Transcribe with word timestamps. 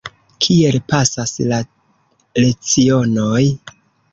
Kiel 0.45 0.77
pasas 0.93 1.33
la 1.51 1.59
lecionoj? 2.45 3.43